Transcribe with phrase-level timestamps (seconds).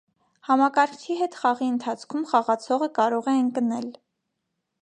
[0.47, 3.91] Համակարգչի հետ խաղի ընթացքում խաղացողը կարող է ընկնել։